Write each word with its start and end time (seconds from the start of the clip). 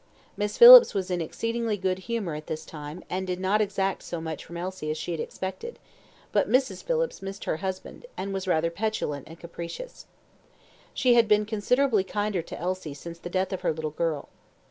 Miss 0.35 0.57
Phillips 0.57 0.95
was 0.95 1.11
in 1.11 1.21
exceedingly 1.21 1.77
good 1.77 1.99
humour 2.09 2.33
at 2.33 2.47
this 2.47 2.65
time, 2.65 3.03
and 3.07 3.27
did 3.27 3.39
not 3.39 3.61
exact 3.61 4.01
so 4.01 4.19
much 4.19 4.43
from 4.43 4.57
Elsie 4.57 4.89
as 4.89 4.97
she 4.97 5.11
had 5.11 5.19
expected; 5.19 5.77
but 6.31 6.49
Mrs. 6.49 6.83
Phillips 6.83 7.21
missed 7.21 7.43
her 7.43 7.57
husband, 7.57 8.07
and 8.17 8.33
was 8.33 8.47
rather 8.47 8.71
petulant 8.71 9.27
and 9.27 9.39
capricious. 9.39 10.07
She 10.95 11.13
had 11.13 11.27
been 11.27 11.45
considerably 11.45 12.03
kinder 12.03 12.41
to 12.41 12.59
Elsie 12.59 12.95
since 12.95 13.19
the 13.19 13.29
death 13.29 13.53
of 13.53 13.61
her 13.61 13.71
little 13.73 13.91
girl. 13.91 14.29